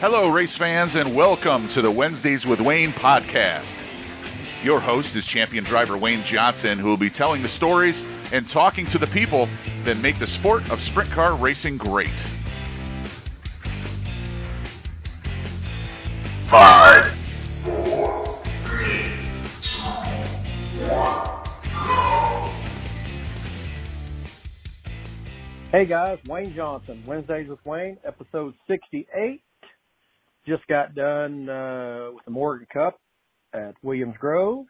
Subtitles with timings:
[0.00, 4.64] Hello, race fans, and welcome to the Wednesdays with Wayne podcast.
[4.64, 7.94] Your host is champion driver Wayne Johnson, who will be telling the stories
[8.32, 9.44] and talking to the people
[9.84, 12.08] that make the sport of sprint car racing great.
[16.50, 17.14] Five,
[17.62, 19.82] four, three, two,
[20.88, 21.44] one,
[21.84, 22.50] go.
[25.70, 29.42] Hey guys, Wayne Johnson, Wednesdays with Wayne, episode 68.
[30.46, 32.98] Just got done uh, with the Morgan Cup
[33.52, 34.64] at Williams Grove.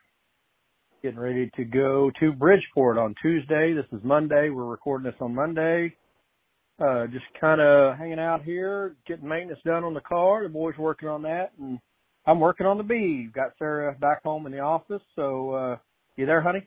[1.00, 3.72] Getting ready to go to Bridgeport on Tuesday.
[3.72, 4.50] This is Monday.
[4.50, 5.94] We're recording this on Monday.
[6.84, 10.42] Uh, just kind of hanging out here, getting maintenance done on the car.
[10.42, 11.78] The boys working on that, and
[12.26, 13.28] I'm working on the B.
[13.32, 15.02] Got Sarah back home in the office.
[15.14, 15.76] So, uh,
[16.16, 16.66] you there, honey?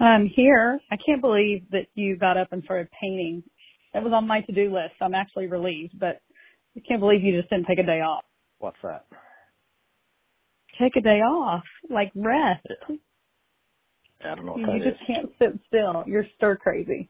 [0.00, 0.80] I'm here.
[0.90, 3.44] I can't believe that you got up and started painting.
[3.94, 4.94] That was on my to-do list.
[4.98, 6.20] So I'm actually relieved, but
[6.76, 8.24] I can't believe you just didn't take a day off.
[8.58, 9.06] What's that?
[10.80, 12.66] Take a day off, like rest.
[14.24, 14.94] I don't know what You that is.
[14.94, 16.04] just can't sit still.
[16.06, 17.08] You're stir crazy.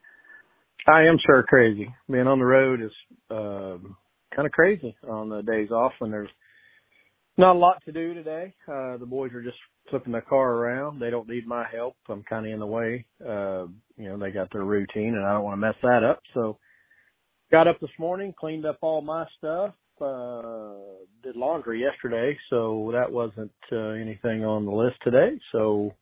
[0.88, 1.92] I am sure crazy.
[2.10, 2.92] Being on the road is
[3.30, 3.96] um,
[4.34, 6.30] kind of crazy on the days off when there's
[7.36, 8.54] not a lot to do today.
[8.68, 9.56] Uh, the boys are just
[9.90, 11.00] flipping their car around.
[11.00, 11.96] They don't need my help.
[12.08, 13.04] I'm kind of in the way.
[13.20, 16.20] Uh, you know, they got their routine and I don't want to mess that up.
[16.34, 16.58] So
[17.50, 20.74] got up this morning, cleaned up all my stuff, uh,
[21.22, 22.36] did laundry yesterday.
[22.50, 25.38] So that wasn't uh, anything on the list today.
[25.52, 25.92] So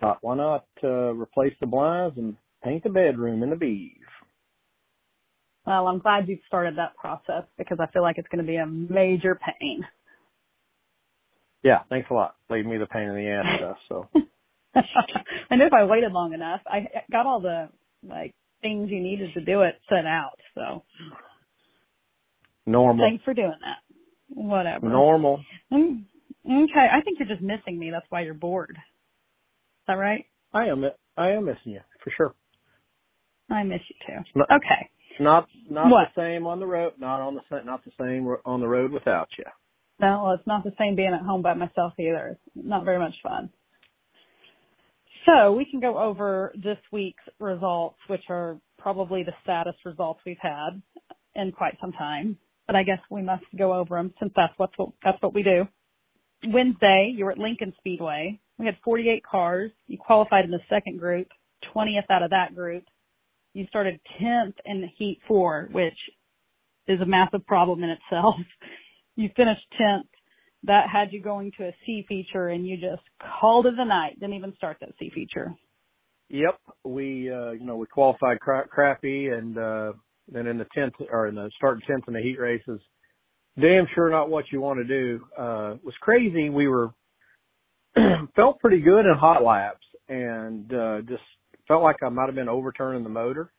[0.00, 3.90] thought, why not, uh, replace the blinds and paint the bedroom in the beeve.
[5.66, 8.56] Well, I'm glad you've started that process because I feel like it's going to be
[8.56, 9.86] a major pain.
[11.62, 12.34] Yeah, thanks a lot.
[12.50, 13.76] Leave me the pain in the ass stuff.
[13.88, 14.08] So
[14.74, 17.68] I knew if I waited long enough, I got all the
[18.02, 20.38] like things you needed to do it set out.
[20.54, 20.82] So
[22.66, 23.78] normal, thanks for doing that.
[24.28, 24.88] Whatever.
[24.88, 25.40] normal.
[25.72, 26.04] Mm,
[26.44, 27.90] Okay, I think you're just missing me.
[27.92, 28.70] That's why you're bored.
[28.76, 30.24] Is that right?
[30.52, 30.84] I am.
[31.16, 32.34] I am missing you for sure.
[33.48, 34.22] I miss you too.
[34.34, 34.88] No- Okay.
[35.20, 36.08] Not not What?
[36.16, 36.94] the same on the road.
[36.98, 39.44] Not on the not the same on the road without you.
[40.00, 42.38] No, well, it's not the same being at home by myself either.
[42.56, 43.50] It's not very much fun.
[45.32, 50.36] So we can go over this week's results, which are probably the saddest results we've
[50.40, 50.82] had
[51.34, 52.36] in quite some time.
[52.66, 54.70] But I guess we must go over them since that's what,
[55.02, 55.66] that's what we do.
[56.44, 58.40] Wednesday, you were at Lincoln Speedway.
[58.58, 59.70] We had 48 cars.
[59.86, 61.28] You qualified in the second group,
[61.74, 62.84] 20th out of that group.
[63.54, 65.98] You started 10th in Heat 4, which
[66.88, 68.36] is a massive problem in itself.
[69.14, 70.08] You finished 10th.
[70.64, 73.02] That had you going to a C feature and you just
[73.40, 74.18] called it a night.
[74.20, 75.54] Didn't even start that C feature.
[76.28, 79.92] Yep, we uh, you know we qualified cra- crappy, and uh,
[80.32, 82.80] then in the tenth or in the starting tenth in the heat races,
[83.60, 85.20] damn sure not what you want to do.
[85.36, 86.48] Uh, was crazy.
[86.48, 86.90] We were
[88.36, 91.22] felt pretty good in hot laps, and uh, just
[91.68, 93.52] felt like I might have been overturning the motor.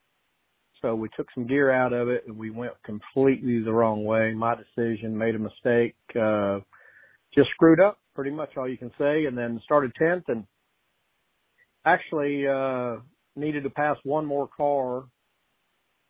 [0.81, 4.33] So we took some gear out of it, and we went completely the wrong way.
[4.33, 6.59] My decision, made a mistake, uh,
[7.35, 7.97] just screwed up.
[8.15, 10.45] Pretty much all you can say, and then started tenth and
[11.85, 12.97] actually uh
[13.35, 15.05] needed to pass one more car.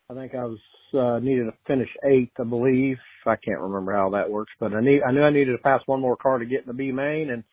[0.10, 0.60] I think I was
[0.94, 2.98] uh needed to finish eighth, I believe.
[3.26, 5.82] I can't remember how that works, but I need I knew I needed to pass
[5.86, 7.44] one more car to get in the B main and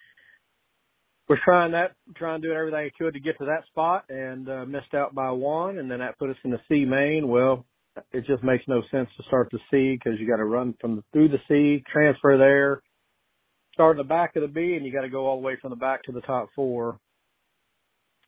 [1.28, 4.48] was trying that trying to do everything I could to get to that spot and
[4.48, 7.28] uh missed out by one and then that put us in the C main.
[7.28, 7.64] Well,
[8.12, 10.97] it just makes no sense to start the C because you got to run from
[10.97, 12.82] the, through the C, transfer there,
[13.80, 15.56] start in the back of the B, and you got to go all the way
[15.58, 17.00] from the back to the top four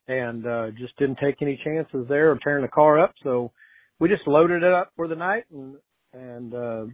[0.09, 3.13] and uh just didn't take any chances there of tearing the car up.
[3.23, 3.53] So
[4.01, 5.77] we just loaded it up for the night and
[6.15, 6.85] and uh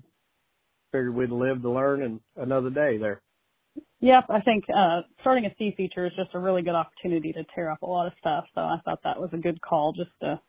[0.91, 3.23] figured we'd live to learn and another day there.
[4.01, 7.45] Yep, I think uh starting a C feature is just a really good opportunity to
[7.55, 8.45] tear up a lot of stuff.
[8.57, 10.41] So I thought that was a good call just to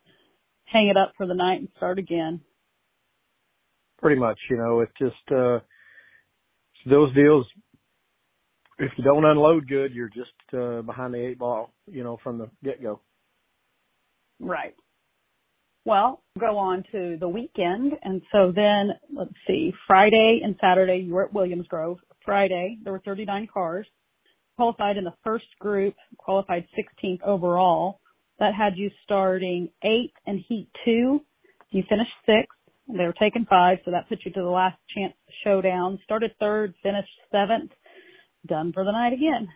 [0.64, 2.40] hang it up for the night and start again.
[4.00, 5.60] Pretty much, you know, it's just uh
[6.86, 7.46] those deals
[8.80, 12.38] if you don't unload good, you're just uh behind the eight ball, you know, from
[12.38, 13.00] the get go.
[14.40, 14.74] Right.
[15.84, 17.92] Well, go on to the weekend.
[18.02, 21.98] And so then, let's see, Friday and Saturday, you were at Williams Grove.
[22.24, 23.86] Friday, there were 39 cars.
[24.56, 28.00] Qualified in the first group, qualified 16th overall.
[28.38, 31.20] That had you starting eighth in heat two.
[31.70, 32.56] You finished sixth.
[32.88, 35.98] They were taking five, so that put you to the last chance showdown.
[36.04, 37.70] Started third, finished seventh.
[38.46, 39.48] Done for the night again.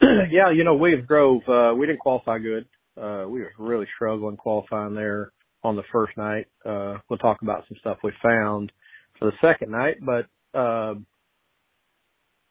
[0.30, 2.66] yeah, you know, Williams Grove, uh, we didn't qualify good.
[2.96, 5.32] Uh, we were really struggling qualifying there
[5.62, 6.46] on the first night.
[6.64, 8.72] Uh, we'll talk about some stuff we found
[9.18, 10.26] for the second night, but
[10.58, 10.94] uh,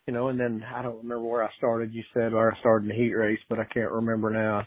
[0.06, 1.94] you know, and then I don't remember where I started.
[1.94, 4.60] You said where I started in the heat race, but I can't remember now.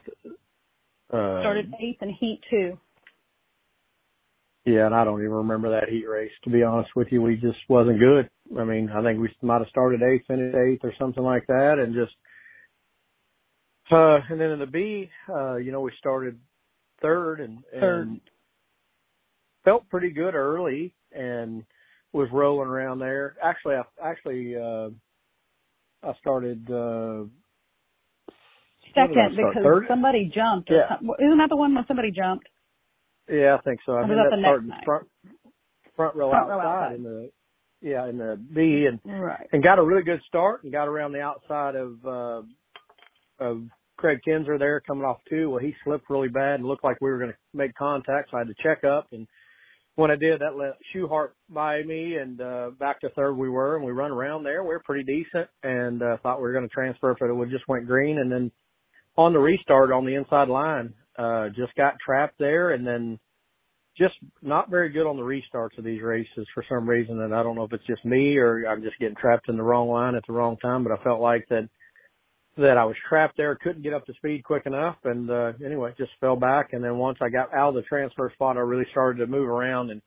[1.13, 2.79] Uh, started eighth in heat two.
[4.65, 6.33] Yeah, and I don't even remember that heat race.
[6.45, 8.29] To be honest with you, we just wasn't good.
[8.59, 11.77] I mean, I think we might have started eighth, finished eighth, or something like that,
[11.79, 12.13] and just.
[13.91, 16.39] Uh, and then in the B, uh, you know, we started
[17.03, 18.21] third and, third.
[19.65, 21.65] felt pretty good early and
[22.13, 23.37] was rolling around there.
[23.43, 24.91] Actually, I actually uh,
[26.03, 27.25] I started uh,
[28.95, 29.85] second because Third?
[29.89, 30.71] somebody jumped.
[30.71, 30.97] Yeah.
[31.19, 32.49] Isn't that the one where somebody jumped?
[33.31, 33.93] Yeah, I think so.
[33.93, 35.07] I Or was ended that starting front
[35.97, 36.97] front row Front row outside outside.
[36.97, 37.31] in the
[37.83, 39.47] yeah in the B and Right.
[39.53, 42.43] and got a really good start and got around the outside of uh
[43.39, 43.63] of
[43.97, 45.51] Kraig Kinser there coming off two.
[45.51, 48.37] Well, he slipped really bad and looked like we were going to make contact, so
[48.39, 49.09] I had to check up.
[49.13, 49.27] And
[49.97, 53.77] when I did, that let Schuchart by me and uh back to third we were,
[53.77, 54.63] and we run around there.
[54.63, 57.51] We were pretty decent, and uh, thought we were going to transfer, but it would
[57.51, 58.19] just went green.
[58.19, 58.51] And then
[59.17, 63.19] on the restart on the inside line, uh just got trapped there, and then
[63.99, 67.43] just not very good on the restarts of these races for some reason, and I
[67.43, 70.15] don't know if it's just me or I'm just getting trapped in the wrong line
[70.15, 70.85] at the wrong time.
[70.85, 71.69] But I felt like that
[72.57, 75.95] that I was trapped there, couldn't get up to speed quick enough, and uh, anyway,
[75.97, 76.73] just fell back.
[76.73, 79.49] And then once I got out of the transfer spot, I really started to move
[79.49, 80.03] around and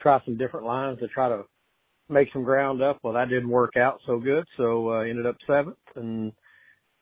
[0.00, 1.42] try some different lines to try to
[2.08, 2.98] make some ground up.
[3.02, 6.32] Well, that didn't work out so good, so uh, ended up seventh and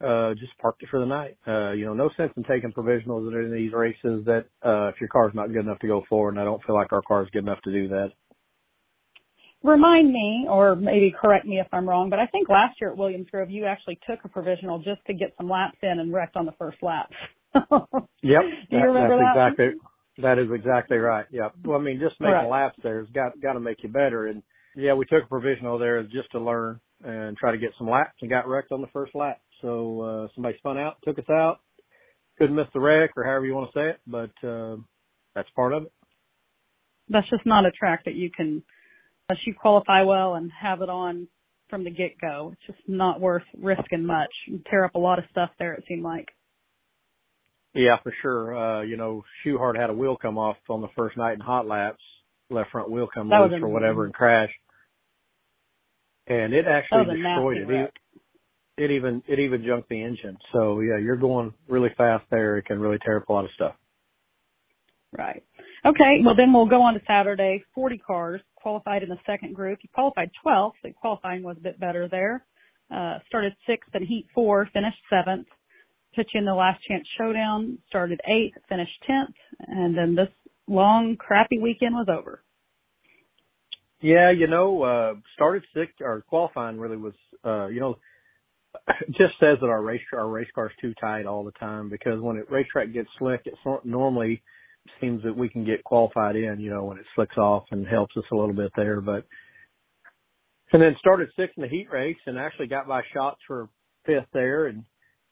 [0.04, 1.36] uh just parked it for the night.
[1.46, 4.88] Uh, you know, no sense in taking provisionals in any of these races that uh
[4.88, 7.02] if your car's not good enough to go forward and I don't feel like our
[7.02, 8.08] car's good enough to do that.
[9.64, 12.96] Remind me, or maybe correct me if I'm wrong, but I think last year at
[12.96, 16.36] Williams Grove you actually took a provisional just to get some laps in and wrecked
[16.36, 17.10] on the first lap.
[18.22, 18.42] Yep.
[18.70, 19.62] Do you remember that's that?
[19.64, 19.80] exactly
[20.22, 21.26] that is exactly right.
[21.32, 21.54] Yep.
[21.64, 22.48] Well I mean just making Right.
[22.48, 24.42] laps there has got gotta make you better and
[24.76, 28.14] yeah, we took a provisional there just to learn and try to get some laps
[28.20, 29.40] and got wrecked on the first lap.
[29.62, 31.60] So uh somebody spun out, took us out,
[32.38, 34.76] couldn't miss the wreck or however you want to say it, but uh
[35.34, 35.92] that's part of it.
[37.08, 38.62] That's just not a track that you can,
[39.28, 41.28] unless you qualify well and have it on
[41.70, 42.50] from the get go.
[42.52, 44.30] It's just not worth risking much.
[44.46, 45.74] You tear up a lot of stuff there.
[45.74, 46.28] It seemed like.
[47.74, 48.56] Yeah, for sure.
[48.56, 51.66] Uh, you know, Schuchart had a wheel come off on the first night in hot
[51.66, 52.02] laps,
[52.50, 54.50] left front wheel come That loose or whatever and crash.
[56.26, 57.66] And it actually destroyed it.
[57.66, 57.92] wreck.
[58.78, 60.38] It, even it even junked the engine.
[60.52, 62.58] So yeah, you're going really fast there.
[62.58, 63.74] It can really tear up a lot of stuff.
[65.16, 65.42] Right.
[65.84, 66.20] Okay.
[66.24, 67.64] Well, then we'll go on to Saturday.
[67.74, 69.78] 40 cars qualified in the second group.
[69.82, 70.72] You qualified 12th.
[70.82, 72.44] The qualifying was a bit better there.
[72.94, 75.46] Uh, started sixth in heat four, finished seventh.
[76.14, 79.34] Pitch in the last chance showdown, started eighth, finished 10th.
[79.66, 80.28] And then this
[80.66, 82.42] long, crappy weekend was over.
[84.00, 87.14] Yeah, you know, uh started sixth or qualifying really was
[87.44, 87.98] uh you know
[89.08, 92.36] just says that our race our race car's too tight all the time because when
[92.36, 93.54] it racetrack gets slick it
[93.84, 94.42] normally
[95.00, 98.16] seems that we can get qualified in, you know, when it slicks off and helps
[98.16, 99.00] us a little bit there.
[99.00, 99.24] But
[100.72, 103.68] and then started sixth in the heat race and actually got by Schatz for
[104.04, 104.84] fifth there and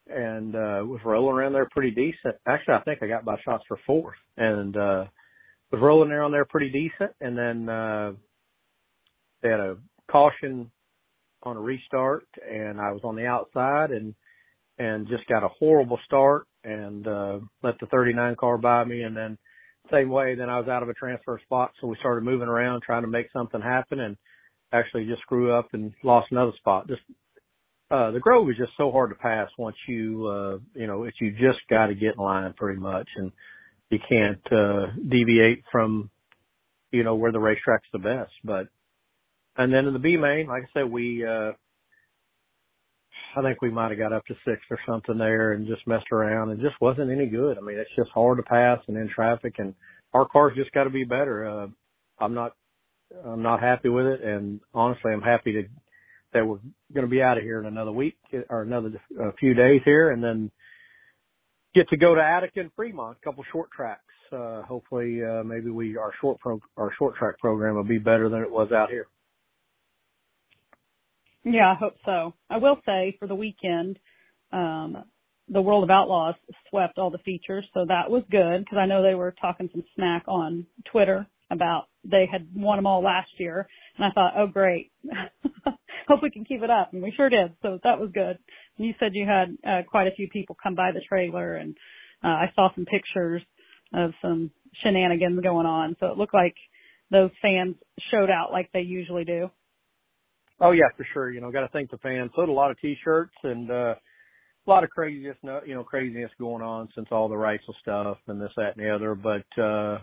[0.08, 2.36] and uh was rolling around there pretty decent.
[2.46, 5.04] Actually I think I got by Schatz for fourth and uh
[5.72, 8.12] was rolling around there pretty decent and then uh
[9.42, 9.76] they had a
[10.10, 10.70] caution
[11.46, 14.14] on a restart and I was on the outside and
[14.78, 19.02] and just got a horrible start and uh let the 39 car by me.
[19.02, 19.38] And then
[19.90, 22.82] same way then I was out of a transfer spot so we started moving around
[22.82, 24.16] trying to make something happen and
[24.72, 26.88] actually just screw up and lost another spot.
[26.88, 27.02] Just
[27.90, 31.16] uh the grove is just so hard to pass once you uh you know it's
[31.20, 33.32] you just got to get in line pretty much and
[33.90, 36.10] you can't uh deviate from
[36.90, 38.32] you know where the racetrack's the best.
[38.44, 38.66] But
[39.58, 41.52] and then in the B main, like I said, we uh
[43.36, 46.10] I think we might have got up to sixth or something there and just messed
[46.10, 47.58] around and just wasn't any good.
[47.58, 49.74] I mean, it's just hard to pass and in traffic and
[50.14, 51.48] our cars just got to be better.
[51.48, 51.66] Uh
[52.18, 52.52] I'm not
[53.24, 55.62] I'm not happy with it and honestly I'm happy to
[56.32, 56.58] that we're
[56.92, 58.16] going to be out of here in another week
[58.50, 60.50] or another a few days here and then
[61.74, 64.02] get to go to Attica and Fremont, a couple short tracks.
[64.32, 68.28] Uh hopefully uh maybe we our short pro our short track program will be better
[68.28, 69.06] than it was out here.
[71.48, 72.34] Yeah, I hope so.
[72.50, 74.00] I will say for the weekend,
[74.52, 75.04] um,
[75.48, 76.34] the World of Outlaws
[76.68, 79.84] swept all the features, so that was good because I know they were talking some
[79.94, 84.48] smack on Twitter about they had won them all last year, and I thought, oh
[84.48, 84.90] great,
[86.08, 87.54] hope we can keep it up, and we sure did.
[87.62, 88.38] So that was good.
[88.76, 91.76] And you said you had uh, quite a few people come by the trailer, and
[92.24, 93.42] uh, I saw some pictures
[93.94, 94.50] of some
[94.82, 95.94] shenanigans going on.
[96.00, 96.56] So it looked like
[97.12, 97.76] those fans
[98.10, 99.48] showed out like they usually do.
[100.60, 101.30] Oh yeah, for sure.
[101.30, 102.30] You know, got to thank the fans.
[102.34, 103.94] Sold a lot of T-shirts and uh,
[104.66, 105.36] a lot of craziness,
[105.66, 108.94] you know, craziness going on since all the racial stuff and this, that, and the
[108.94, 109.14] other.
[109.14, 109.98] But uh,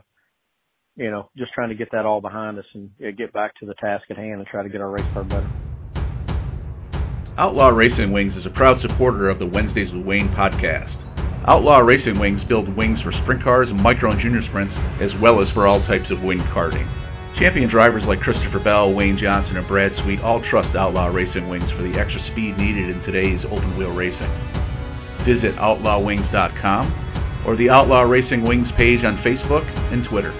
[0.96, 3.66] you know, just trying to get that all behind us and yeah, get back to
[3.66, 5.50] the task at hand and try to get our race car better.
[7.36, 10.96] Outlaw Racing Wings is a proud supporter of the Wednesdays with Wayne podcast.
[11.48, 15.42] Outlaw Racing Wings build wings for sprint cars, and micro and junior sprints, as well
[15.42, 17.03] as for all types of wing karting.
[17.40, 21.70] Champion drivers like Christopher Bell, Wayne Johnson, and Brad Sweet all trust Outlaw Racing Wings
[21.72, 24.30] for the extra speed needed in today's open wheel racing.
[25.26, 30.32] Visit OutlawWings.com or the Outlaw Racing Wings page on Facebook and Twitter.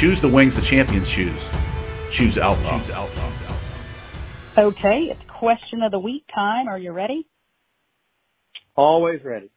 [0.00, 1.38] Choose the wings the champions choose.
[2.16, 2.80] Choose Outlaw.
[2.80, 3.30] Choose Outlaw.
[4.56, 6.68] Okay, it's question of the week time.
[6.68, 7.26] Are you ready?
[8.76, 9.50] Always ready.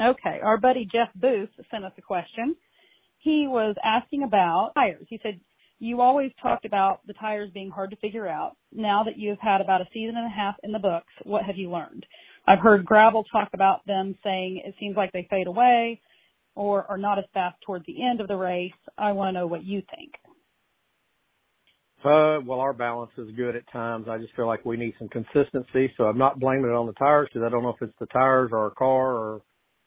[0.00, 2.56] Okay, our buddy Jeff Booth sent us a question.
[3.22, 5.06] He was asking about tires.
[5.08, 5.40] He said,
[5.78, 8.56] you always talked about the tires being hard to figure out.
[8.72, 11.56] Now that you've had about a season and a half in the books, what have
[11.56, 12.04] you learned?
[12.46, 16.00] I've heard Gravel talk about them saying it seems like they fade away
[16.56, 18.72] or are not as fast toward the end of the race.
[18.98, 20.12] I want to know what you think.
[22.04, 24.06] Uh, well, our balance is good at times.
[24.10, 25.92] I just feel like we need some consistency.
[25.96, 28.06] So I'm not blaming it on the tires because I don't know if it's the
[28.06, 29.42] tires or our car or,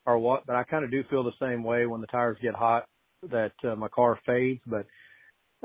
[0.05, 2.53] or what, but I kind of do feel the same way when the tires get
[2.53, 2.85] hot
[3.31, 4.85] that uh, my car fades, but,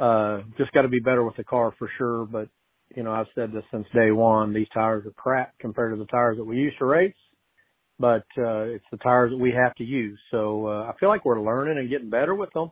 [0.02, 2.24] uh, just got to be better with the car for sure.
[2.26, 2.48] But,
[2.96, 4.54] you know, I've said this since day one.
[4.54, 7.14] These tires are crap compared to the tires that we use to race,
[7.98, 10.18] but, uh, it's the tires that we have to use.
[10.30, 12.70] So, uh, I feel like we're learning and getting better with them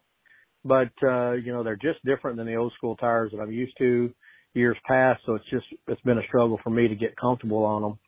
[0.65, 3.75] but uh, you know they're just different than the old school tires that I'm used
[3.79, 4.13] to
[4.55, 5.23] years past.
[5.27, 7.99] So it's just it's been a struggle for me to get comfortable on them.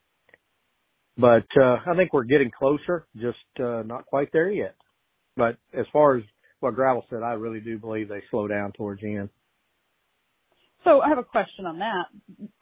[1.16, 4.74] But uh, I think we're getting closer, just uh, not quite there yet.
[5.36, 6.24] But as far as
[6.60, 9.28] what Gravel said, I really do believe they slow down towards the end.
[10.84, 12.04] So I have a question on that.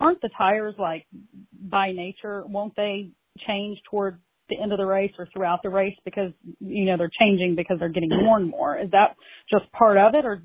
[0.01, 1.07] Aren't the tires like
[1.53, 3.11] by nature, won't they
[3.47, 7.11] change toward the end of the race or throughout the race because you know they're
[7.21, 8.79] changing because they're getting and more.
[8.79, 9.15] Is that
[9.51, 10.41] just part of it, or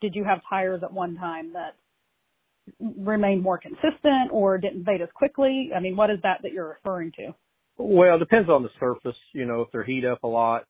[0.00, 1.74] did you have tires at one time that
[2.80, 5.70] remained more consistent or didn't fade as quickly?
[5.76, 7.34] I mean, what is that that you're referring to?
[7.78, 9.18] Well, it depends on the surface.
[9.32, 10.64] You know, if they're heat up a lot,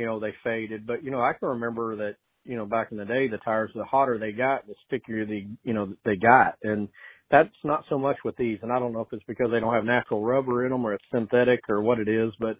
[0.00, 0.86] you know they faded.
[0.86, 3.70] But you know, I can remember that you know back in the day, the tires
[3.74, 6.88] the hotter they got, the stickier the you know they got, and
[7.30, 9.74] that's not so much with these, and I don't know if it's because they don't
[9.74, 12.56] have natural rubber in them or it's synthetic or what it is, but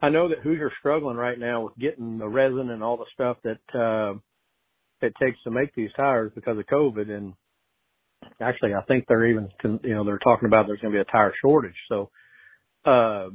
[0.00, 3.38] I know that Hoosier's struggling right now with getting the resin and all the stuff
[3.42, 4.18] that uh
[5.02, 7.10] it takes to make these tires because of COVID.
[7.10, 7.34] And
[8.40, 9.48] actually, I think they're even
[9.82, 11.76] you know they're talking about there's going to be a tire shortage.
[11.88, 12.10] So
[12.86, 13.30] uh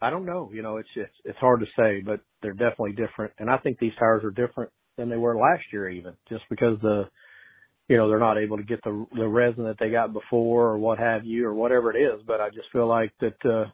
[0.00, 0.50] I don't know.
[0.52, 3.32] You know, it's it's it's hard to say, but they're definitely different.
[3.40, 6.78] And I think these tires are different than they were last year, even just because
[6.80, 7.08] the
[7.88, 10.78] you know, they're not able to get the the resin that they got before or
[10.78, 12.20] what have you or whatever it is.
[12.24, 13.70] But I just feel like that uh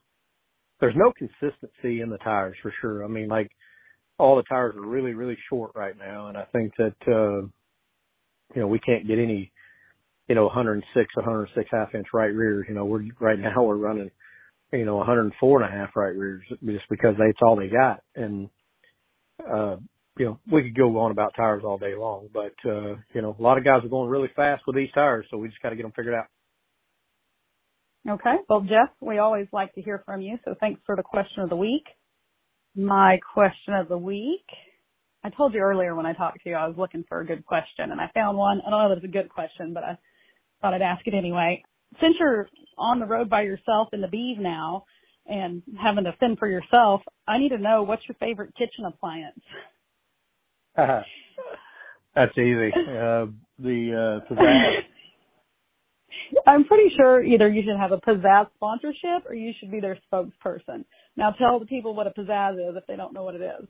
[0.81, 3.05] there's no consistency in the tires for sure.
[3.05, 3.51] I mean, like
[4.19, 7.47] all the tires are really, really short right now and I think that uh
[8.55, 9.51] you know, we can't get any,
[10.29, 12.67] you know, 106, 106 half inch right rears.
[12.69, 14.11] You know, we're right now we're running,
[14.73, 18.03] you know, 104 and a half right rears just because that's all they got.
[18.15, 18.51] And,
[19.51, 19.77] uh,
[20.19, 23.35] you know, we could go on about tires all day long, but, uh, you know,
[23.39, 25.71] a lot of guys are going really fast with these tires, so we just got
[25.71, 26.27] to get them figured out.
[28.09, 28.35] Okay.
[28.49, 31.49] Well, Jeff, we always like to hear from you, so thanks for the question of
[31.49, 31.85] the week.
[32.75, 34.45] My question of the week.
[35.25, 37.47] I told you earlier when I talked to you I was looking for a good
[37.47, 38.61] question and I found one.
[38.67, 39.97] I don't know that it's a good question, but I
[40.61, 41.63] thought I'd ask it anyway.
[42.01, 44.85] Since you're on the road by yourself in the beeve now
[45.27, 49.41] and having to fend for yourself, I need to know what's your favorite kitchen appliance?
[52.15, 52.71] That's easy.
[52.75, 53.27] Uh,
[53.59, 54.79] the uh, Pizzazz.
[56.47, 59.99] I'm pretty sure either you should have a Pizzazz sponsorship or you should be their
[60.13, 60.85] spokesperson.
[61.17, 63.67] Now tell the people what a Pizzazz is if they don't know what it is.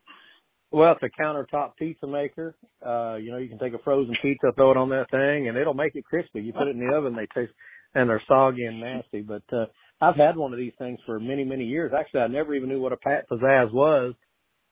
[0.70, 2.54] Well, it's a countertop pizza maker.
[2.84, 5.58] Uh, you know, you can take a frozen pizza, throw it on that thing, and
[5.58, 6.40] it'll make it crispy.
[6.40, 7.52] You put it in the oven, they taste,
[7.94, 9.20] and they're soggy and nasty.
[9.20, 9.66] But uh,
[10.02, 11.92] I've had one of these things for many, many years.
[11.96, 14.14] Actually, I never even knew what a Pat Pizzazz was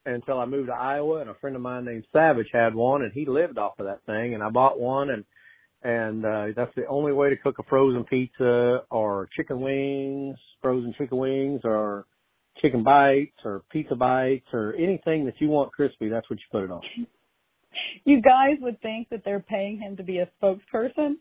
[0.05, 3.13] until I moved to Iowa and a friend of mine named Savage had one and
[3.13, 5.23] he lived off of that thing and I bought one and
[5.83, 10.93] and uh that's the only way to cook a frozen pizza or chicken wings, frozen
[10.97, 12.05] chicken wings or
[12.61, 16.63] chicken bites or pizza bites or anything that you want crispy, that's what you put
[16.63, 16.81] it on.
[18.03, 21.13] You guys would think that they're paying him to be a spokesperson,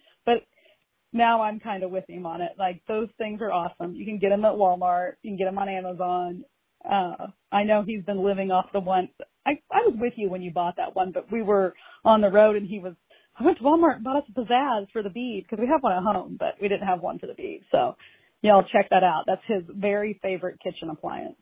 [1.12, 2.52] now I'm kind of with him on it.
[2.58, 3.94] Like those things are awesome.
[3.94, 6.44] You can get them at Walmart, you can get them on Amazon.
[6.84, 9.08] Uh, I know he's been living off the one.
[9.46, 11.74] I I was with you when you bought that one, but we were
[12.04, 12.94] on the road and he was
[13.38, 15.82] I went to Walmart and bought us a pizzazz for the bead because we have
[15.82, 17.62] one at home, but we didn't have one for the bead.
[17.70, 17.96] So
[18.42, 19.24] y'all check that out.
[19.26, 21.38] That's his very favorite kitchen appliance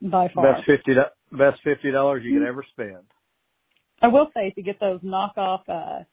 [0.00, 0.54] by far.
[0.54, 0.92] Best fifty
[1.30, 3.04] best fifty dollars you could ever spend.
[4.00, 6.04] I will say if you get those knockoff uh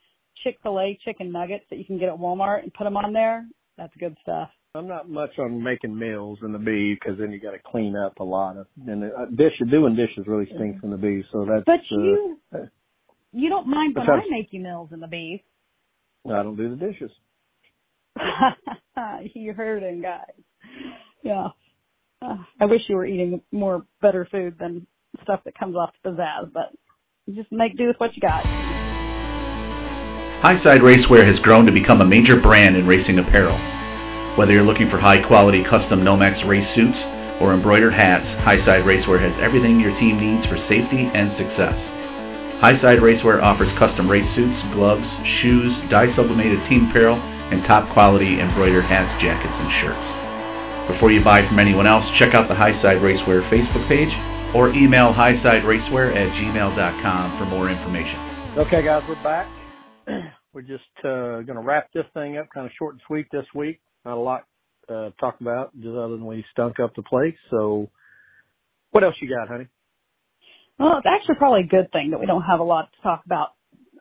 [0.43, 3.13] Chick Fil A chicken nuggets that you can get at Walmart and put them on
[3.13, 3.45] there,
[3.77, 4.49] that's good stuff.
[4.75, 7.95] I'm not much on making meals in the bee because then you got to clean
[7.95, 11.23] up a lot of and uh, dish doing dishes really stinks in the bee.
[11.31, 12.37] So that's But uh, you
[13.31, 15.41] you don't mind when I make you meals in the beef.
[16.25, 17.11] I don't do the dishes.
[19.33, 20.21] you heard him, guys.
[21.23, 21.47] Yeah.
[22.21, 24.85] Uh, I wish you were eating more better food than
[25.23, 26.71] stuff that comes off the pizzazz, but
[27.33, 28.68] just make do with what you got.
[30.39, 33.59] Highside Racewear has grown to become a major brand in racing apparel.
[34.39, 36.95] Whether you're looking for high quality custom Nomex race suits
[37.43, 41.75] or embroidered hats, Highside Racewear has everything your team needs for safety and success.
[42.63, 45.11] Highside Racewear offers custom race suits, gloves,
[45.43, 47.19] shoes, dye sublimated team apparel,
[47.51, 50.07] and top quality embroidered hats, jackets, and shirts.
[50.87, 54.15] Before you buy from anyone else, check out the Highside Racewear Facebook page
[54.55, 58.15] or email highsideracewear at gmail.com for more information.
[58.55, 59.58] Okay, guys, we're back.
[60.53, 63.45] We're just uh, going to wrap this thing up, kind of short and sweet this
[63.53, 63.79] week.
[64.05, 64.45] Not a lot
[64.89, 67.35] uh, to talk about, just other than we stunk up the place.
[67.51, 67.89] So,
[68.91, 69.67] what else you got, honey?
[70.79, 73.21] Well, it's actually probably a good thing that we don't have a lot to talk
[73.25, 73.49] about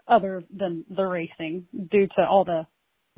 [0.07, 2.67] other than the racing due to all the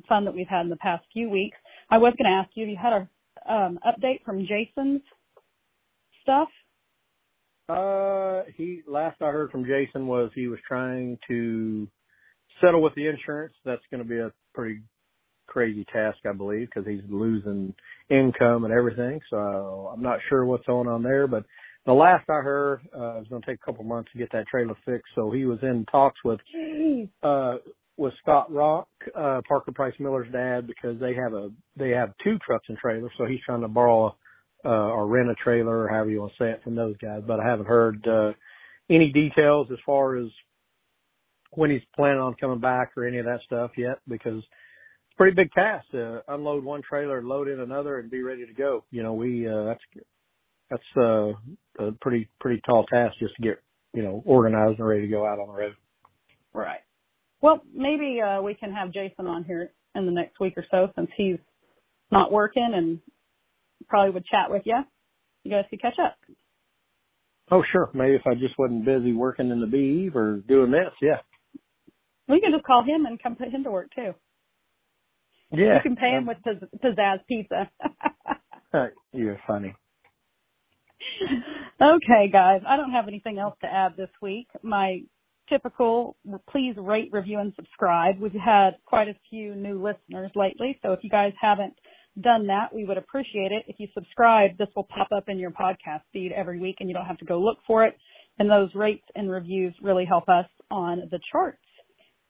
[0.08, 1.58] fun that we've had in the past few weeks.
[1.90, 5.02] I was going to ask you if you had a um, update from Jason's
[6.22, 6.48] stuff.
[7.68, 11.86] Uh, he last I heard from Jason was he was trying to
[12.60, 13.54] settle with the insurance.
[13.64, 14.80] That's going to be a pretty
[15.46, 17.74] crazy task, I believe, because he's losing
[18.08, 19.20] income and everything.
[19.30, 21.44] So I'm not sure what's going on there, but
[21.86, 24.46] the last I heard, uh, it's going to take a couple months to get that
[24.48, 25.12] trailer fixed.
[25.14, 26.40] So he was in talks with
[27.22, 27.56] uh
[27.96, 32.38] with Scott Rock, uh Parker Price Miller's dad because they have a they have two
[32.46, 34.14] trucks and trailers, so he's trying to borrow
[34.64, 37.22] uh or rent a trailer or however you want to say it from those guys.
[37.26, 38.32] But I haven't heard uh
[38.90, 40.26] any details as far as
[41.52, 45.16] when he's planning on coming back or any of that stuff yet because it's a
[45.16, 48.84] pretty big task to unload one trailer, load in another and be ready to go.
[48.90, 50.04] You know, we uh that's
[50.70, 51.32] that's uh
[51.84, 53.62] a pretty pretty tall task just to get,
[53.94, 55.74] you know, organized and ready to go out on the road.
[56.52, 56.80] Right.
[57.42, 60.88] Well, maybe uh, we can have Jason on here in the next week or so
[60.94, 61.38] since he's
[62.10, 63.00] not working and
[63.88, 64.78] probably would chat with you.
[65.44, 66.16] You guys could catch up.
[67.50, 67.90] Oh, sure.
[67.94, 71.18] Maybe if I just wasn't busy working in the beeve or doing this, yeah.
[72.30, 74.12] We can just call him and come put him to work too.
[75.52, 75.76] Yeah.
[75.76, 77.70] You can pay him with piz- pizzazz pizza.
[78.72, 79.74] Uh, You're funny.
[81.82, 82.60] okay, guys.
[82.68, 84.46] I don't have anything else to add this week.
[84.62, 85.00] My
[85.48, 86.16] typical,
[86.48, 88.20] please rate, review, and subscribe.
[88.20, 91.74] We've had quite a few new listeners lately, so if you guys haven't
[92.20, 93.64] done that, we would appreciate it.
[93.66, 96.94] If you subscribe, this will pop up in your podcast feed every week and you
[96.94, 97.96] don't have to go look for it.
[98.38, 101.58] And those rates and reviews really help us on the charts.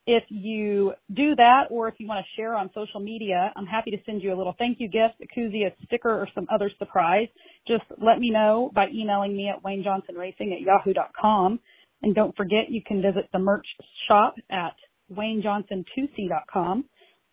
[0.07, 3.91] If you do that or if you want to share on social media, I'm happy
[3.91, 6.71] to send you a little thank you gift, a koozie, a sticker, or some other
[6.79, 7.29] surprise.
[7.69, 11.61] Just let me know by emailing me at waynejohnsonracing at yahoo.com.
[12.03, 13.67] And don't forget, you can visit the merch
[14.09, 14.75] shop at
[15.13, 16.85] waynejohnson2c.com.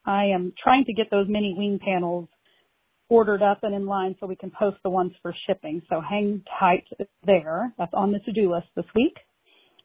[0.06, 2.27] I am trying to get those mini wing panels
[3.10, 5.82] ordered up and in line so we can post the ones for shipping.
[5.89, 6.86] So hang tight
[7.25, 7.73] there.
[7.77, 9.15] That's on the to-do list this week.